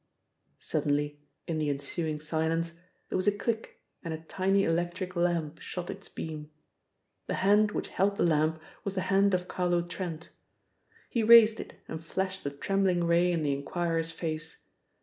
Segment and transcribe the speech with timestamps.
[0.57, 2.73] Suddenly, in the ensuing silence,
[3.09, 6.49] there was a click and a tiny electric lamp shot its beam.
[7.27, 10.29] The hand which held the lamp was the hand of Carlo Trent.
[11.07, 14.57] He raised it and flashed the trembling ray in the inquirer's face.